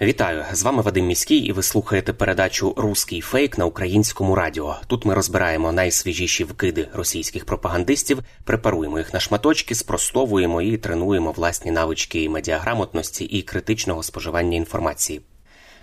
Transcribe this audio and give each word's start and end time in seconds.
Вітаю 0.00 0.44
з 0.52 0.62
вами 0.62 0.82
Вадим 0.82 1.06
Міський, 1.06 1.38
і 1.38 1.52
ви 1.52 1.62
слухаєте 1.62 2.12
передачу 2.12 2.74
Руський 2.76 3.20
фейк 3.20 3.58
на 3.58 3.64
українському 3.64 4.34
радіо. 4.34 4.76
Тут 4.86 5.04
ми 5.04 5.14
розбираємо 5.14 5.72
найсвіжіші 5.72 6.44
вкиди 6.44 6.88
російських 6.92 7.44
пропагандистів, 7.44 8.22
препаруємо 8.44 8.98
їх 8.98 9.14
на 9.14 9.20
шматочки, 9.20 9.74
спростовуємо 9.74 10.62
і 10.62 10.76
тренуємо 10.76 11.32
власні 11.32 11.70
навички 11.70 12.28
медіаграмотності 12.28 13.24
і 13.24 13.42
критичного 13.42 14.02
споживання 14.02 14.56
інформації. 14.56 15.20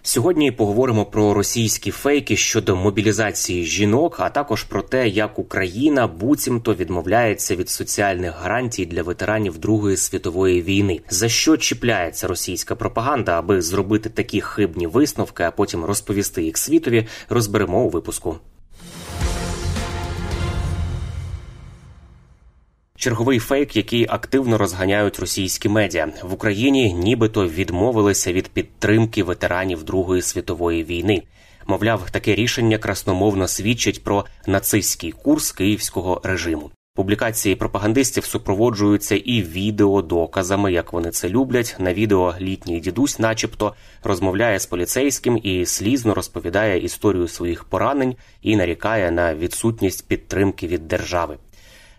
Сьогодні 0.05 0.51
поговоримо 0.51 1.05
про 1.05 1.33
російські 1.33 1.91
фейки 1.91 2.37
щодо 2.37 2.75
мобілізації 2.75 3.65
жінок, 3.65 4.15
а 4.19 4.29
також 4.29 4.63
про 4.63 4.81
те, 4.81 5.07
як 5.07 5.39
Україна 5.39 6.07
буцімто 6.07 6.73
відмовляється 6.73 7.55
від 7.55 7.69
соціальних 7.69 8.41
гарантій 8.41 8.85
для 8.85 9.03
ветеранів 9.03 9.57
Другої 9.57 9.97
світової 9.97 10.61
війни. 10.61 10.99
За 11.09 11.29
що 11.29 11.57
чіпляється 11.57 12.27
російська 12.27 12.75
пропаганда, 12.75 13.39
аби 13.39 13.61
зробити 13.61 14.09
такі 14.09 14.41
хибні 14.41 14.87
висновки, 14.87 15.43
а 15.43 15.51
потім 15.51 15.85
розповісти 15.85 16.43
їх 16.43 16.57
світові, 16.57 17.07
розберемо 17.29 17.83
у 17.83 17.89
випуску. 17.89 18.37
Черговий 23.03 23.39
фейк, 23.39 23.75
який 23.75 24.05
активно 24.09 24.57
розганяють 24.57 25.19
російські 25.19 25.69
медіа 25.69 26.07
в 26.23 26.33
Україні, 26.33 26.93
нібито 26.93 27.47
відмовилися 27.47 28.33
від 28.33 28.47
підтримки 28.47 29.23
ветеранів 29.23 29.83
Другої 29.83 30.21
світової 30.21 30.83
війни. 30.83 31.23
Мовляв, 31.67 32.09
таке 32.11 32.35
рішення 32.35 32.77
красномовно 32.77 33.47
свідчить 33.47 34.03
про 34.03 34.25
нацистський 34.47 35.11
курс 35.11 35.51
київського 35.51 36.21
режиму. 36.23 36.71
Публікації 36.95 37.55
пропагандистів 37.55 38.25
супроводжуються 38.25 39.15
і 39.15 39.41
відеодоказами, 39.41 40.73
як 40.73 40.93
вони 40.93 41.11
це 41.11 41.29
люблять. 41.29 41.75
На 41.79 41.93
відео 41.93 42.35
літній 42.41 42.79
дідусь, 42.79 43.19
начебто, 43.19 43.73
розмовляє 44.03 44.59
з 44.59 44.65
поліцейським 44.65 45.39
і 45.43 45.65
слізно 45.65 46.13
розповідає 46.13 46.79
історію 46.79 47.27
своїх 47.27 47.63
поранень 47.63 48.15
і 48.41 48.55
нарікає 48.55 49.11
на 49.11 49.35
відсутність 49.35 50.07
підтримки 50.07 50.67
від 50.67 50.87
держави. 50.87 51.37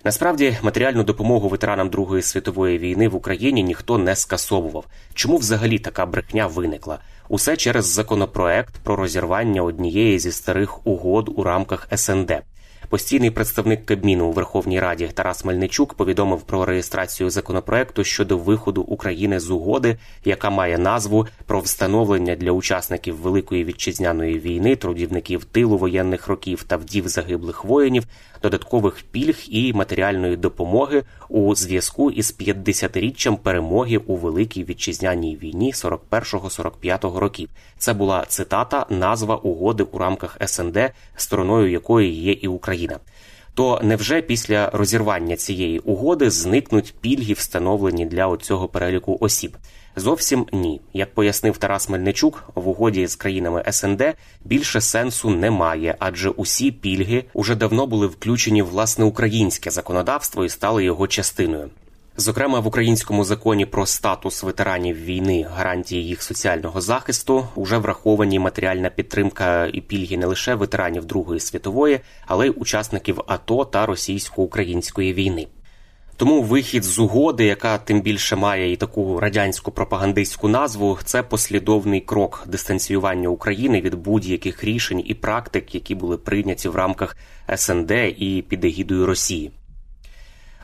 Насправді 0.06 0.56
матеріальну 0.62 1.04
допомогу 1.04 1.48
ветеранам 1.48 1.88
Другої 1.88 2.22
світової 2.22 2.78
війни 2.78 3.08
в 3.08 3.14
Україні 3.14 3.62
ніхто 3.62 3.98
не 3.98 4.16
скасовував. 4.16 4.84
Чому 5.14 5.36
взагалі 5.36 5.78
така 5.78 6.06
брехня 6.06 6.46
виникла? 6.46 6.98
Усе 7.28 7.56
через 7.56 7.86
законопроект 7.86 8.74
про 8.82 8.96
розірвання 8.96 9.62
однієї 9.62 10.18
зі 10.18 10.32
старих 10.32 10.86
угод 10.86 11.30
у 11.36 11.42
рамках 11.42 11.88
СНД. 11.96 12.32
Постійний 12.88 13.30
представник 13.30 13.86
Кабміну 13.86 14.26
у 14.26 14.32
Верховній 14.32 14.80
Раді 14.80 15.10
Тарас 15.14 15.44
Мельничук 15.44 15.94
повідомив 15.94 16.42
про 16.42 16.64
реєстрацію 16.64 17.30
законопроекту 17.30 18.04
щодо 18.04 18.38
виходу 18.38 18.82
України 18.82 19.40
з 19.40 19.50
угоди, 19.50 19.98
яка 20.24 20.50
має 20.50 20.78
назву 20.78 21.26
про 21.46 21.60
встановлення 21.60 22.36
для 22.36 22.50
учасників 22.52 23.16
Великої 23.16 23.64
вітчизняної 23.64 24.38
війни, 24.38 24.76
трудівників 24.76 25.44
тилу 25.44 25.78
воєнних 25.78 26.28
років 26.28 26.62
та 26.62 26.76
вдів 26.76 27.08
загиблих 27.08 27.64
воїнів, 27.64 28.04
додаткових 28.42 29.02
пільг 29.10 29.36
і 29.48 29.72
матеріальної 29.72 30.36
допомоги 30.36 31.02
у 31.28 31.54
зв'язку 31.54 32.10
із 32.10 32.36
50-річчям 32.40 33.36
перемоги 33.36 33.96
у 33.96 34.16
Великій 34.16 34.64
вітчизняній 34.64 35.36
війні 35.36 35.72
41-45 35.72 37.18
років. 37.18 37.48
Це 37.78 37.92
була 37.92 38.24
цитата, 38.28 38.86
назва 38.90 39.36
угоди 39.36 39.82
у 39.82 39.98
рамках 39.98 40.38
СНД, 40.46 40.78
стороною 41.16 41.70
якої 41.70 42.22
є 42.22 42.32
і 42.32 42.48
Україна. 42.48 42.83
То 43.54 43.80
невже 43.82 44.22
після 44.22 44.70
розірвання 44.70 45.36
цієї 45.36 45.78
угоди 45.78 46.30
зникнуть 46.30 46.94
пільги, 47.00 47.32
встановлені 47.32 48.06
для 48.06 48.36
цього 48.36 48.68
переліку 48.68 49.18
осіб? 49.20 49.56
Зовсім 49.96 50.46
ні. 50.52 50.80
Як 50.92 51.14
пояснив 51.14 51.58
Тарас 51.58 51.88
Мельничук, 51.88 52.44
в 52.54 52.68
угоді 52.68 53.06
з 53.06 53.16
країнами 53.16 53.64
СНД 53.70 54.02
більше 54.44 54.80
сенсу 54.80 55.30
немає, 55.30 55.96
адже 55.98 56.30
усі 56.30 56.72
пільги 56.72 57.24
уже 57.34 57.54
давно 57.54 57.86
були 57.86 58.06
включені 58.06 58.62
в 58.62 58.66
власне 58.66 59.04
українське 59.04 59.70
законодавство 59.70 60.44
і 60.44 60.48
стали 60.48 60.84
його 60.84 61.06
частиною. 61.06 61.70
Зокрема, 62.16 62.60
в 62.60 62.66
українському 62.66 63.24
законі 63.24 63.66
про 63.66 63.86
статус 63.86 64.42
ветеранів 64.42 64.96
війни, 64.96 65.46
гарантії 65.54 66.06
їх 66.06 66.22
соціального 66.22 66.80
захисту 66.80 67.48
уже 67.54 67.78
враховані 67.78 68.38
матеріальна 68.38 68.90
підтримка 68.90 69.66
і 69.66 69.80
пільги 69.80 70.16
не 70.16 70.26
лише 70.26 70.54
ветеранів 70.54 71.04
Другої 71.04 71.40
світової, 71.40 72.00
але 72.26 72.46
й 72.46 72.54
учасників 72.56 73.20
АТО 73.26 73.64
та 73.64 73.86
російсько-української 73.86 75.12
війни. 75.12 75.46
Тому 76.16 76.42
вихід 76.42 76.84
з 76.84 76.98
угоди, 76.98 77.44
яка 77.44 77.78
тим 77.78 78.00
більше 78.00 78.36
має 78.36 78.72
і 78.72 78.76
таку 78.76 79.20
радянську 79.20 79.70
пропагандистську 79.70 80.48
назву, 80.48 80.98
це 81.04 81.22
послідовний 81.22 82.00
крок 82.00 82.44
дистанціювання 82.46 83.28
України 83.28 83.80
від 83.80 83.94
будь-яких 83.94 84.64
рішень 84.64 85.02
і 85.06 85.14
практик, 85.14 85.74
які 85.74 85.94
були 85.94 86.16
прийняті 86.16 86.68
в 86.68 86.76
рамках 86.76 87.16
СНД 87.56 87.90
і 88.18 88.44
під 88.48 88.64
егідою 88.64 89.06
Росії. 89.06 89.50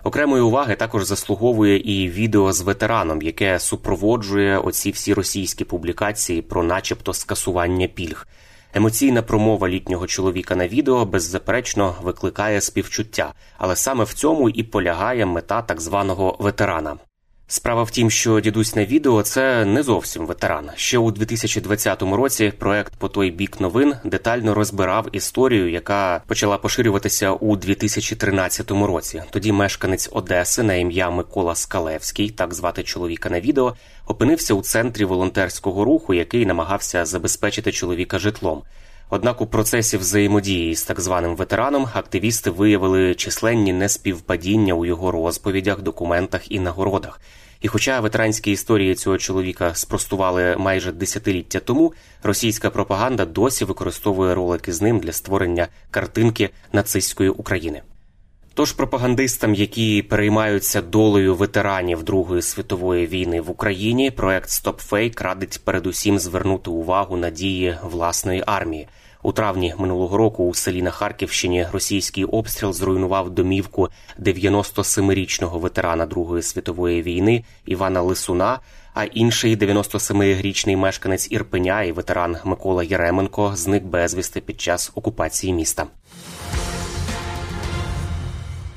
Окремої 0.05 0.43
уваги 0.43 0.77
також 0.77 1.05
заслуговує 1.05 1.79
і 1.79 2.09
відео 2.09 2.53
з 2.53 2.61
ветераном, 2.61 3.23
яке 3.23 3.59
супроводжує 3.59 4.59
оці 4.59 4.91
всі 4.91 5.15
російські 5.15 5.65
публікації 5.65 6.43
про, 6.43 6.63
начебто, 6.63 7.15
скасування 7.15 7.87
пільг. 7.87 8.27
Емоційна 8.75 9.23
промова 9.23 9.69
літнього 9.69 10.07
чоловіка 10.07 10.57
на 10.57 10.69
відео 10.69 11.05
беззаперечно 11.05 11.95
викликає 12.03 12.61
співчуття, 12.61 13.35
але 13.59 13.77
саме 13.77 14.05
в 14.05 14.13
цьому 14.13 14.51
і 14.51 14.63
полягає 14.63 15.27
мета 15.27 15.63
так 15.63 15.81
званого 15.81 16.37
ветерана. 16.39 16.97
Справа 17.53 17.83
в 17.83 17.91
тім, 17.91 18.11
що 18.11 18.41
дідусь 18.41 18.77
на 18.77 18.85
відео 18.85 19.23
це 19.23 19.65
не 19.65 19.83
зовсім 19.83 20.27
ветеран. 20.27 20.71
Ще 20.77 20.99
у 20.99 21.11
2020 21.11 22.03
році 22.03 22.53
проект 22.59 22.97
по 22.97 23.09
той 23.09 23.31
бік 23.31 23.61
новин 23.61 23.95
детально 24.05 24.55
розбирав 24.55 25.09
історію, 25.13 25.71
яка 25.71 26.23
почала 26.27 26.59
поширюватися 26.59 27.33
у 27.33 27.57
2013 27.57 28.71
році. 28.71 29.23
Тоді 29.31 29.53
мешканець 29.53 30.09
Одеси 30.13 30.63
на 30.63 30.75
ім'я 30.75 31.11
Микола 31.11 31.55
Скалевський, 31.55 32.31
так 32.31 32.55
звати 32.55 32.83
чоловіка 32.83 33.31
на 33.31 33.41
відео, 33.41 33.75
опинився 34.07 34.55
у 34.55 34.63
центрі 34.63 35.05
волонтерського 35.05 35.85
руху, 35.85 36.15
який 36.15 36.47
намагався 36.47 37.05
забезпечити 37.05 37.73
чоловіка 37.73 38.19
житлом. 38.19 38.63
Однак 39.13 39.41
у 39.41 39.47
процесі 39.47 39.97
взаємодії 39.97 40.75
з 40.77 40.85
так 40.85 41.01
званим 41.01 41.37
ветераном 41.37 41.87
активісти 41.95 42.51
виявили 42.51 43.15
численні 43.15 43.73
неспівпадіння 43.73 44.75
у 44.75 44.87
його 44.87 45.11
розповідях, 45.11 45.83
документах 45.83 46.53
і 46.53 46.61
нагородах. 46.61 47.21
І 47.61 47.69
хоча 47.69 48.01
ветеранські 48.01 48.53
історії 48.53 48.95
цього 48.95 49.19
чоловіка 49.19 49.75
спростували 49.75 50.57
майже 50.57 50.93
десятиліття 50.93 51.61
тому, 51.61 51.93
російська 52.23 52.71
пропаганда 52.71 53.25
досі 53.25 53.65
використовує 53.65 54.35
ролики 54.35 54.73
з 54.73 54.83
ним 54.83 54.99
для 54.99 55.13
створення 55.13 55.69
картинки 55.91 56.51
нацистської 56.73 57.31
України. 57.31 57.83
Тож 58.55 58.73
пропагандистам, 58.73 59.55
які 59.55 60.03
переймаються 60.03 60.83
долею 60.83 61.35
ветеранів 61.35 62.03
Другої 62.03 62.43
світової 62.43 63.07
війни 63.07 63.41
в 63.41 63.51
Україні, 63.51 64.11
проект 64.11 64.51
StopFake 64.51 65.23
радить 65.23 65.61
передусім 65.65 66.19
звернути 66.19 66.71
увагу 66.71 67.17
на 67.17 67.31
дії 67.31 67.77
власної 67.83 68.43
армії. 68.47 68.89
У 69.23 69.33
травні 69.33 69.75
минулого 69.79 70.17
року 70.17 70.45
у 70.45 70.55
селі 70.55 70.83
на 70.83 70.91
Харківщині 70.91 71.67
російський 71.73 72.25
обстріл 72.25 72.73
зруйнував 72.73 73.31
домівку 73.31 73.89
97-річного 74.19 75.59
ветерана 75.59 76.07
Другої 76.07 76.43
світової 76.43 77.03
війни 77.03 77.45
Івана 77.67 78.03
Лисуна. 78.03 78.61
А 78.95 79.05
інший 79.05 79.57
97-річний 79.57 80.77
мешканець 80.77 81.29
Ірпеня 81.31 81.83
і 81.83 81.93
ветеран 81.93 82.37
Микола 82.45 82.83
Єременко 82.83 83.53
зник 83.55 83.85
безвісти 83.85 84.41
під 84.41 84.61
час 84.61 84.93
окупації 84.95 85.53
міста. 85.53 85.87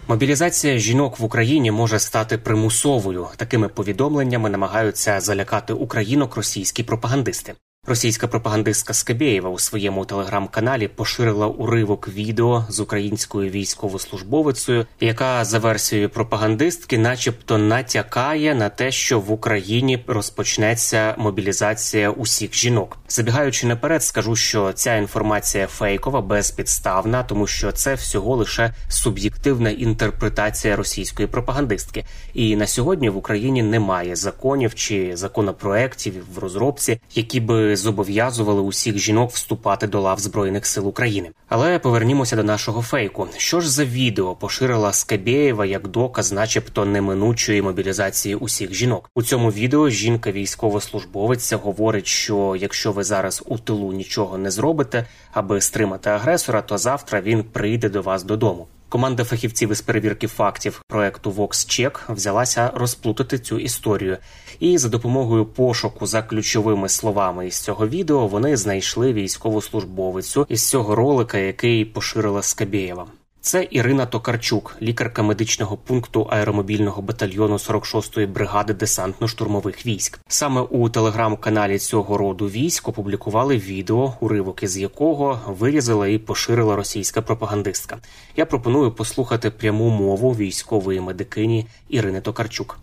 Мобілізація 0.07 0.77
жінок 0.77 1.19
в 1.19 1.23
Україні 1.23 1.71
може 1.71 2.00
стати 2.00 2.38
примусовою. 2.38 3.27
Такими 3.35 3.67
повідомленнями 3.67 4.50
намагаються 4.50 5.19
залякати 5.19 5.73
українок 5.73 6.35
російські 6.35 6.83
пропагандисти. 6.83 7.53
Російська 7.88 8.27
пропагандистка 8.27 8.94
Скабєєва 8.94 9.50
у 9.50 9.59
своєму 9.59 10.06
телеграм-каналі 10.06 10.88
поширила 10.88 11.47
уривок 11.47 12.07
відео 12.07 12.65
з 12.69 12.80
українською 12.80 13.50
військовослужбовицею, 13.50 14.85
яка 15.00 15.45
за 15.45 15.59
версією 15.59 16.09
пропагандистки, 16.09 16.97
начебто, 16.97 17.57
натякає 17.57 18.56
на 18.56 18.69
те, 18.69 18.91
що 18.91 19.19
в 19.19 19.31
Україні 19.31 20.03
розпочнеться 20.07 21.15
мобілізація 21.18 22.09
усіх 22.09 22.56
жінок. 22.56 22.97
Забігаючи 23.07 23.68
наперед, 23.68 24.03
скажу, 24.03 24.36
що 24.36 24.74
ця 24.74 24.95
інформація 24.95 25.68
фейкова, 25.68 26.21
безпідставна, 26.21 27.24
тому 27.24 27.47
що 27.47 27.71
це 27.71 27.94
всього 27.94 28.36
лише 28.36 28.74
суб'єктивна 28.88 29.69
інтерпретація 29.69 30.75
російської 30.75 31.27
пропагандистки. 31.27 32.06
І 32.33 32.56
на 32.56 32.68
сьогодні 32.68 33.09
в 33.09 33.18
Україні 33.18 33.63
немає 33.63 34.15
законів 34.15 34.75
чи 34.75 35.18
законопроєктів 35.18 36.13
в 36.36 36.38
розробці, 36.38 37.00
які 37.15 37.39
би 37.39 37.73
зобов'язували 37.75 38.62
усіх 38.62 38.98
жінок 38.98 39.31
вступати 39.31 39.88
до 39.88 40.02
лав 40.02 40.20
збройних 40.20 40.66
сил 40.66 40.88
України. 40.88 41.31
Але 41.50 41.80
повернімося 41.80 42.36
до 42.36 42.44
нашого 42.44 42.81
фейку. 42.81 43.28
Що 43.38 43.62
ж 43.62 43.70
за 43.72 43.86
відео 43.86 44.36
поширила 44.36 44.94
Скабєєва 44.94 45.66
як 45.66 45.88
доказ, 45.88 46.31
начебто, 46.31 46.86
неминучої 46.86 47.62
мобілізації 47.62 48.36
усіх 48.36 48.74
жінок? 48.74 49.10
У 49.16 49.24
цьому 49.24 49.52
відео 49.52 49.90
жінка 49.90 50.31
військовослужбовиця 50.31 51.58
говорить, 51.58 52.08
що 52.08 52.56
якщо 52.60 52.92
ви 52.92 53.04
зараз 53.04 53.44
у 53.46 53.58
тилу 53.58 53.92
нічого 53.94 54.38
не 54.38 54.52
зробите, 54.52 55.06
аби 55.31 55.62
стримати 55.62 56.10
агресора, 56.10 56.62
то 56.62 56.78
завтра 56.78 57.22
він 57.22 57.44
прийде 57.44 57.90
до 57.90 58.02
вас 58.02 58.24
додому. 58.24 58.68
Команда 58.94 59.24
фахівців 59.24 59.72
із 59.72 59.81
перевірки 59.81 60.28
фактів 60.28 60.81
проекту 60.88 61.31
VoxCheck 61.31 62.13
взялася 62.13 62.72
розплутати 62.75 63.40
цю 63.40 63.60
історію, 63.60 64.18
і 64.60 64.78
за 64.78 64.90
допомогою 64.90 65.45
пошуку 65.45 66.06
за 66.06 66.22
ключовими 66.22 66.90
словами 66.90 67.48
із 67.48 67.62
цього 67.62 67.88
відео 67.88 68.28
вони 68.28 68.57
знайшли 68.57 69.13
військовослужбовицю 69.13 70.45
із 70.50 70.69
цього 70.69 70.95
ролика, 70.95 71.38
який 71.38 71.86
поширила 71.86 72.42
Скабєєва. 72.42 73.07
Це 73.45 73.68
Ірина 73.72 74.06
Токарчук, 74.06 74.75
лікарка 74.81 75.24
медичного 75.24 75.78
пункту 75.78 76.28
аеромобільного 76.30 77.01
батальйону 77.01 77.56
46-ї 77.56 78.28
бригади 78.28 78.74
десантно-штурмових 78.74 79.86
військ. 79.86 80.19
Саме 80.28 80.62
у 80.62 80.90
телеграм-каналі 80.90 81.80
цього 81.80 82.18
роду 82.18 82.48
військ 82.48 82.88
опублікували 82.88 83.57
відео, 83.57 84.13
уривок 84.19 84.63
із 84.63 84.78
якого 84.78 85.40
вирізала 85.48 86.07
і 86.07 86.18
поширила 86.18 86.75
російська 86.75 87.22
пропагандистка. 87.22 87.98
Я 88.36 88.45
пропоную 88.45 88.92
послухати 88.92 89.51
пряму 89.51 89.89
мову 89.89 90.31
військової 90.31 91.01
медикині 91.01 91.68
Ірини 91.89 92.22
Токарчук. 92.22 92.80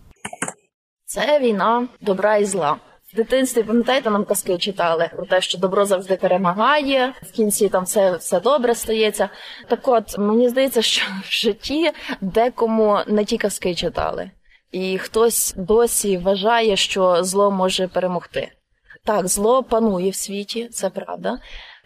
Це 1.05 1.41
війна 1.41 1.89
добра 2.01 2.37
і 2.37 2.45
зла. 2.45 2.77
В 3.13 3.17
дитинстві, 3.17 3.63
пам'ятаєте, 3.63 4.11
нам 4.11 4.25
казки 4.25 4.59
читали 4.59 5.11
про 5.17 5.27
те, 5.27 5.41
що 5.41 5.59
добро 5.59 5.85
завжди 5.85 6.17
перемагає, 6.17 7.15
в 7.23 7.31
кінці 7.31 7.69
там 7.69 7.85
все 7.85 8.17
все 8.17 8.41
добре 8.41 8.75
стається. 8.75 9.29
Так 9.69 9.89
от, 9.89 10.19
мені 10.19 10.49
здається, 10.49 10.83
що 10.83 11.03
в 11.25 11.33
житті 11.33 11.91
декому 12.21 12.99
не 13.07 13.25
ті 13.25 13.39
казки 13.39 13.75
читали, 13.75 14.31
і 14.73 14.99
хтось 14.99 15.55
досі 15.57 16.19
вважає, 16.19 16.77
що 16.77 17.25
зло 17.25 17.51
може 17.51 17.89
перемогти. 17.89 18.53
Так, 19.05 19.29
зло 19.29 19.63
панує 19.63 20.11
в 20.11 20.15
світі, 20.15 20.69
це 20.69 20.91
правда, 20.91 21.39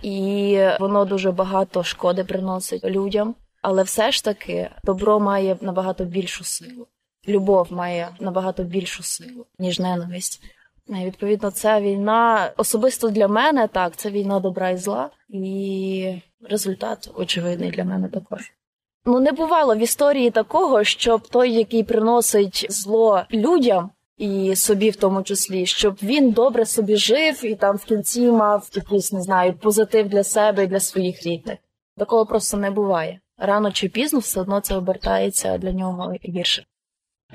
і 0.02 0.58
воно 0.80 1.04
дуже 1.04 1.32
багато 1.32 1.84
шкоди 1.84 2.24
приносить 2.24 2.84
людям, 2.84 3.34
але 3.62 3.82
все 3.82 4.12
ж 4.12 4.24
таки 4.24 4.70
добро 4.82 5.20
має 5.20 5.56
набагато 5.60 6.04
більшу 6.04 6.44
силу. 6.44 6.86
Любов 7.28 7.72
має 7.72 8.08
набагато 8.20 8.62
більшу 8.62 9.02
силу, 9.02 9.46
ніж 9.58 9.80
ненависть. 9.80 10.42
Відповідно, 10.88 11.50
ця 11.50 11.80
війна 11.80 12.52
особисто 12.56 13.08
для 13.08 13.28
мене 13.28 13.68
так, 13.68 13.96
це 13.96 14.10
війна 14.10 14.40
добра 14.40 14.70
і 14.70 14.76
зла, 14.76 15.10
і 15.28 16.22
результат 16.48 17.10
очевидний 17.14 17.70
для 17.70 17.84
мене 17.84 18.08
також. 18.08 18.52
Ну 19.06 19.20
не 19.20 19.32
бувало 19.32 19.74
в 19.74 19.78
історії 19.78 20.30
такого, 20.30 20.84
щоб 20.84 21.28
той, 21.28 21.52
який 21.52 21.82
приносить 21.82 22.66
зло 22.70 23.22
людям 23.32 23.90
і 24.16 24.56
собі, 24.56 24.90
в 24.90 24.96
тому 24.96 25.22
числі, 25.22 25.66
щоб 25.66 25.98
він 26.02 26.30
добре 26.30 26.66
собі 26.66 26.96
жив 26.96 27.44
і 27.44 27.54
там 27.54 27.76
в 27.76 27.84
кінці 27.84 28.30
мав 28.30 28.70
якийсь, 28.74 29.12
не 29.12 29.22
знаю, 29.22 29.52
позитив 29.52 30.08
для 30.08 30.24
себе 30.24 30.64
і 30.64 30.66
для 30.66 30.80
своїх 30.80 31.22
рідних. 31.22 31.58
Такого 31.96 32.26
просто 32.26 32.56
не 32.56 32.70
буває. 32.70 33.20
Рано 33.38 33.72
чи 33.72 33.88
пізно 33.88 34.18
все 34.18 34.40
одно 34.40 34.60
це 34.60 34.76
обертається 34.76 35.58
для 35.58 35.72
нього 35.72 36.14
гірше. 36.24 36.66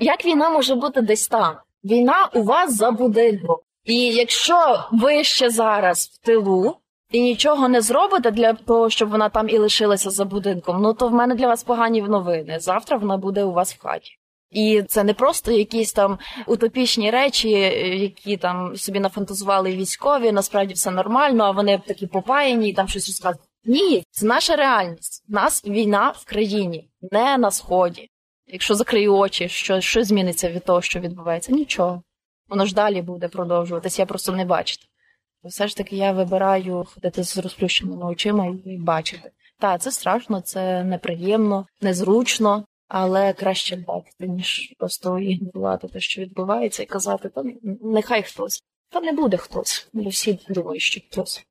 Як 0.00 0.24
війна 0.24 0.50
може 0.50 0.74
бути 0.74 1.00
десь 1.00 1.28
там? 1.28 1.56
Війна 1.84 2.28
у 2.34 2.42
вас 2.42 2.76
за 2.76 2.90
будинком. 2.90 3.56
І 3.84 4.06
якщо 4.06 4.84
ви 4.92 5.24
ще 5.24 5.50
зараз 5.50 6.06
в 6.06 6.26
тилу 6.26 6.76
і 7.10 7.22
нічого 7.22 7.68
не 7.68 7.80
зробите 7.80 8.30
для 8.30 8.52
того, 8.52 8.90
щоб 8.90 9.10
вона 9.10 9.28
там 9.28 9.48
і 9.48 9.58
лишилася 9.58 10.10
за 10.10 10.24
будинком, 10.24 10.82
ну 10.82 10.94
то 10.94 11.08
в 11.08 11.12
мене 11.12 11.34
для 11.34 11.46
вас 11.46 11.62
погані 11.62 12.02
новини. 12.02 12.58
Завтра 12.60 12.96
вона 12.96 13.16
буде 13.16 13.44
у 13.44 13.52
вас 13.52 13.74
в 13.74 13.82
хаті. 13.82 14.10
І 14.50 14.82
це 14.88 15.04
не 15.04 15.14
просто 15.14 15.52
якісь 15.52 15.92
там 15.92 16.18
утопічні 16.46 17.10
речі, 17.10 17.50
які 18.00 18.36
там 18.36 18.76
собі 18.76 19.00
нафантазували 19.00 19.76
військові. 19.76 20.32
Насправді 20.32 20.74
все 20.74 20.90
нормально, 20.90 21.44
а 21.44 21.50
вони 21.50 21.82
такі 21.86 22.06
попаяні 22.06 22.70
і 22.70 22.72
там 22.72 22.88
щось 22.88 23.08
розказують. 23.08 23.48
Ні, 23.64 24.04
це 24.10 24.26
наша 24.26 24.56
реальність. 24.56 25.24
Нас 25.28 25.64
війна 25.64 26.12
в 26.16 26.24
країні, 26.24 26.90
не 27.12 27.38
на 27.38 27.50
сході. 27.50 28.08
Якщо 28.52 28.74
закрию 28.74 29.16
очі, 29.16 29.48
що 29.48 29.80
що 29.80 30.04
зміниться 30.04 30.50
від 30.50 30.64
того, 30.64 30.82
що 30.82 31.00
відбувається? 31.00 31.52
Нічого. 31.52 32.02
Воно 32.48 32.66
ж 32.66 32.74
далі 32.74 33.02
буде 33.02 33.28
продовжуватись, 33.28 33.98
я 33.98 34.06
просто 34.06 34.32
не 34.32 34.44
бачите. 34.44 34.86
Все 35.44 35.68
ж 35.68 35.76
таки 35.76 35.96
я 35.96 36.12
вибираю 36.12 36.86
ходити 36.94 37.24
з 37.24 37.38
розплющеними 37.38 38.04
очима 38.04 38.56
і 38.64 38.76
бачити. 38.76 39.30
Так, 39.58 39.80
це 39.80 39.92
страшно, 39.92 40.40
це 40.40 40.84
неприємно, 40.84 41.66
незручно, 41.80 42.64
але 42.88 43.32
краще 43.32 43.76
бачити, 43.76 44.28
ніж 44.28 44.74
просто 44.78 45.18
ігнорувати 45.18 45.88
те, 45.88 46.00
що 46.00 46.22
відбувається, 46.22 46.82
і 46.82 46.86
казати, 46.86 47.28
та 47.28 47.44
нехай 47.82 48.22
хтось. 48.22 48.62
Та 48.90 49.00
не 49.00 49.12
буде 49.12 49.36
хтось. 49.36 49.88
Ми 49.92 50.08
всі 50.08 50.38
думають, 50.48 50.82
що 50.82 51.00
хтось. 51.10 51.46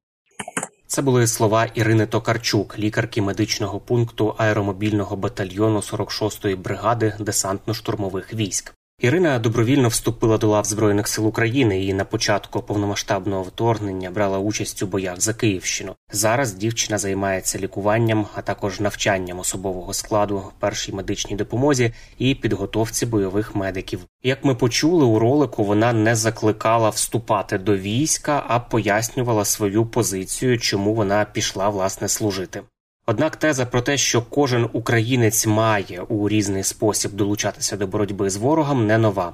Це 0.91 1.01
були 1.01 1.27
слова 1.27 1.65
Ірини 1.65 2.05
Токарчук, 2.05 2.79
лікарки 2.79 3.21
медичного 3.21 3.79
пункту 3.79 4.35
аеромобільного 4.37 5.15
батальйону 5.15 5.79
46-ї 5.79 6.57
бригади 6.57 7.13
десантно-штурмових 7.19 8.33
військ. 8.33 8.73
Ірина 8.99 9.39
добровільно 9.39 9.87
вступила 9.87 10.37
до 10.37 10.47
лав 10.47 10.65
збройних 10.65 11.07
сил 11.07 11.27
України 11.27 11.83
і 11.83 11.93
на 11.93 12.05
початку 12.05 12.61
повномасштабного 12.61 13.43
вторгнення 13.43 14.11
брала 14.11 14.39
участь 14.39 14.83
у 14.83 14.87
боях 14.87 15.21
за 15.21 15.33
Київщину. 15.33 15.95
Зараз 16.11 16.53
дівчина 16.53 16.97
займається 16.97 17.59
лікуванням, 17.59 18.25
а 18.35 18.41
також 18.41 18.79
навчанням 18.79 19.39
особового 19.39 19.93
складу, 19.93 20.43
першій 20.59 20.91
медичній 20.91 21.35
допомозі 21.35 21.93
і 22.17 22.35
підготовці 22.35 23.05
бойових 23.05 23.55
медиків. 23.55 23.99
Як 24.23 24.45
ми 24.45 24.55
почули 24.55 25.05
у 25.05 25.19
ролику, 25.19 25.63
вона 25.63 25.93
не 25.93 26.15
закликала 26.15 26.89
вступати 26.89 27.57
до 27.57 27.77
війська, 27.77 28.43
а 28.47 28.59
пояснювала 28.59 29.45
свою 29.45 29.85
позицію, 29.85 30.59
чому 30.59 30.93
вона 30.93 31.25
пішла 31.25 31.69
власне 31.69 32.07
служити. 32.07 32.61
Однак 33.09 33.35
теза 33.35 33.65
про 33.65 33.81
те, 33.81 33.97
що 33.97 34.21
кожен 34.21 34.69
українець 34.73 35.45
має 35.47 36.01
у 36.01 36.29
різний 36.29 36.63
спосіб 36.63 37.11
долучатися 37.11 37.77
до 37.77 37.87
боротьби 37.87 38.29
з 38.29 38.37
ворогом, 38.37 38.87
не 38.87 38.97
нова. 38.97 39.33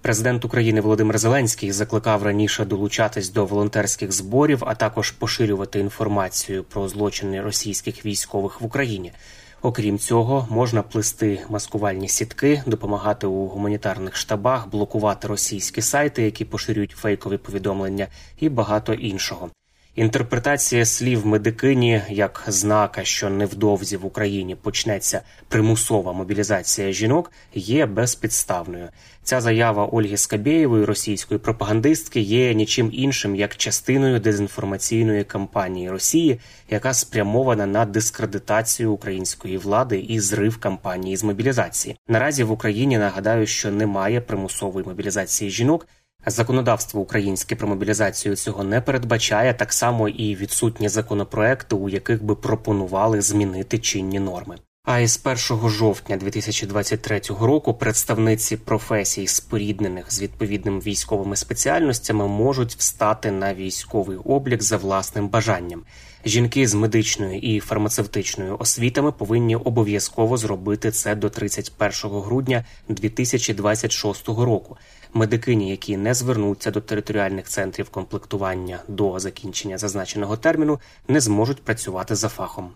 Президент 0.00 0.44
України 0.44 0.80
Володимир 0.80 1.18
Зеленський 1.18 1.72
закликав 1.72 2.22
раніше 2.22 2.64
долучатись 2.64 3.30
до 3.30 3.46
волонтерських 3.46 4.12
зборів, 4.12 4.62
а 4.66 4.74
також 4.74 5.10
поширювати 5.10 5.80
інформацію 5.80 6.64
про 6.64 6.88
злочини 6.88 7.40
російських 7.40 8.06
військових 8.06 8.60
в 8.60 8.64
Україні. 8.64 9.12
Окрім 9.62 9.98
цього, 9.98 10.48
можна 10.50 10.82
плести 10.82 11.40
маскувальні 11.48 12.08
сітки, 12.08 12.62
допомагати 12.66 13.26
у 13.26 13.46
гуманітарних 13.46 14.16
штабах, 14.16 14.68
блокувати 14.68 15.28
російські 15.28 15.82
сайти, 15.82 16.22
які 16.22 16.44
поширюють 16.44 16.90
фейкові 16.90 17.36
повідомлення, 17.36 18.06
і 18.40 18.48
багато 18.48 18.94
іншого. 18.94 19.50
Інтерпретація 19.96 20.84
слів 20.84 21.26
медикині 21.26 22.02
як 22.08 22.44
знака, 22.46 23.04
що 23.04 23.30
невдовзі 23.30 23.96
в 23.96 24.06
Україні 24.06 24.54
почнеться 24.54 25.20
примусова 25.48 26.12
мобілізація 26.12 26.92
жінок, 26.92 27.32
є 27.54 27.86
безпідставною. 27.86 28.88
Ця 29.22 29.40
заява 29.40 29.86
Ольги 29.86 30.16
Скабєєвої, 30.16 30.84
російської 30.84 31.40
пропагандистки, 31.40 32.20
є 32.20 32.54
нічим 32.54 32.90
іншим 32.92 33.36
як 33.36 33.56
частиною 33.56 34.20
дезінформаційної 34.20 35.24
кампанії 35.24 35.90
Росії, 35.90 36.40
яка 36.70 36.94
спрямована 36.94 37.66
на 37.66 37.84
дискредитацію 37.84 38.92
української 38.92 39.58
влади 39.58 39.98
і 39.98 40.20
зрив 40.20 40.58
кампанії 40.58 41.16
з 41.16 41.24
мобілізації. 41.24 41.96
Наразі 42.08 42.44
в 42.44 42.50
Україні 42.50 42.98
нагадаю, 42.98 43.46
що 43.46 43.70
немає 43.70 44.20
примусової 44.20 44.86
мобілізації 44.86 45.50
жінок. 45.50 45.86
Законодавство 46.26 47.00
українське 47.00 47.56
про 47.56 47.68
мобілізацію 47.68 48.36
цього 48.36 48.64
не 48.64 48.80
передбачає 48.80 49.54
так 49.54 49.72
само 49.72 50.08
і 50.08 50.36
відсутні 50.36 50.88
законопроекти, 50.88 51.76
у 51.76 51.88
яких 51.88 52.24
би 52.24 52.34
пропонували 52.34 53.20
змінити 53.20 53.78
чинні 53.78 54.20
норми. 54.20 54.56
А 54.86 54.98
із 54.98 55.20
1 55.50 55.68
жовтня 55.70 56.16
2023 56.16 57.20
року 57.40 57.74
представниці 57.74 58.56
професій, 58.56 59.26
споріднених 59.26 60.12
з 60.12 60.22
відповідними 60.22 60.80
військовими 60.80 61.36
спеціальностями, 61.36 62.28
можуть 62.28 62.74
встати 62.74 63.30
на 63.30 63.54
військовий 63.54 64.16
облік 64.16 64.62
за 64.62 64.76
власним 64.76 65.28
бажанням. 65.28 65.82
Жінки 66.24 66.68
з 66.68 66.74
медичною 66.74 67.38
і 67.38 67.60
фармацевтичною 67.60 68.56
освітами 68.58 69.12
повинні 69.12 69.56
обов'язково 69.56 70.36
зробити 70.36 70.90
це 70.90 71.14
до 71.14 71.30
31 71.30 72.20
грудня 72.20 72.64
2026 72.88 74.28
року. 74.28 74.76
Медикині, 75.14 75.70
які 75.70 75.96
не 75.96 76.14
звернуться 76.14 76.70
до 76.70 76.80
територіальних 76.80 77.48
центрів 77.48 77.88
комплектування 77.88 78.82
до 78.88 79.18
закінчення 79.18 79.78
зазначеного 79.78 80.36
терміну, 80.36 80.80
не 81.08 81.20
зможуть 81.20 81.62
працювати 81.62 82.14
за 82.14 82.28
фахом. 82.28 82.70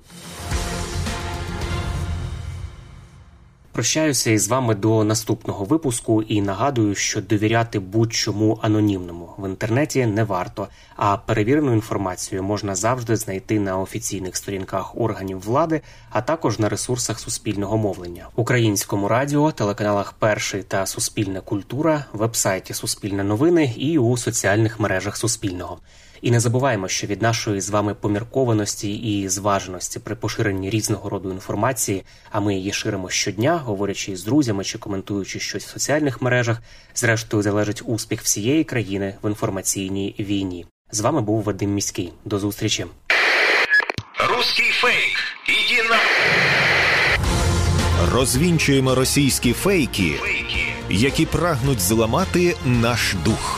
Прощаюся 3.79 4.31
із 4.31 4.49
вами 4.49 4.75
до 4.75 5.05
наступного 5.05 5.65
випуску 5.65 6.23
і 6.23 6.41
нагадую, 6.41 6.95
що 6.95 7.21
довіряти 7.21 7.79
будь-чому 7.79 8.59
анонімному 8.63 9.35
в 9.39 9.49
інтернеті 9.49 10.07
не 10.07 10.25
варто, 10.25 10.69
а 10.97 11.17
перевірену 11.17 11.73
інформацію 11.73 12.43
можна 12.43 12.75
завжди 12.75 13.17
знайти 13.17 13.61
на 13.61 13.79
офіційних 13.79 14.37
сторінках 14.37 14.97
органів 14.97 15.41
влади, 15.41 15.81
а 16.11 16.21
також 16.21 16.59
на 16.59 16.69
ресурсах 16.69 17.21
суспільного 17.21 17.77
мовлення, 17.77 18.29
українському 18.37 19.09
радіо, 19.09 19.53
телеканалах 19.53 20.13
Перший 20.13 20.63
та 20.63 20.87
Суспільна 20.87 21.41
культура, 21.41 22.05
вебсайті 22.13 22.75
Суспільне 22.75 23.25
новини 23.25 23.75
і 23.77 23.99
у 23.99 24.17
соціальних 24.17 24.81
мережах 24.81 25.17
Суспільного. 25.17 25.79
І 26.23 26.31
не 26.31 26.41
забуваємо, 26.41 26.89
що 26.89 27.07
від 27.07 27.23
нашої 27.23 27.61
з 27.61 27.71
вами 27.71 27.95
поміркованості 27.95 28.95
і 28.95 29.29
зваженості 29.29 29.99
при 30.01 30.15
поширенні 30.15 30.71
різного 30.71 31.09
роду 31.11 31.31
інформації, 31.31 32.03
а 32.31 32.41
ми 32.41 32.55
її 32.55 32.73
ширимо 32.73 33.11
щодня, 33.11 33.57
говорячи 33.57 34.17
з 34.17 34.25
друзями 34.25 34.65
чи 34.65 34.79
коментуючи 34.79 35.41
щось 35.41 35.67
в 35.67 35.69
соціальних 35.71 36.23
мережах, 36.23 36.63
зрештою 36.95 37.43
залежить 37.43 37.83
успіх 37.87 38.23
всієї 38.23 38.65
країни 38.65 39.15
в 39.23 39.29
інформаційній 39.29 40.15
війні. 40.19 40.67
З 40.91 41.01
вами 41.01 41.21
був 41.21 41.43
Вадим 41.43 41.75
Міський. 41.75 42.13
До 42.25 42.39
зустрічі. 42.39 42.87
Русский 44.29 44.71
фейк. 44.71 45.17
Иди 45.49 45.89
на... 45.89 45.99
Розвінчуємо 48.13 48.95
російські 48.95 49.53
фейки, 49.53 50.13
Фейки. 50.21 50.67
які 50.91 51.27
прагнуть 51.27 51.81
зламати 51.81 52.57
наш 52.65 53.15
дух. 53.25 53.58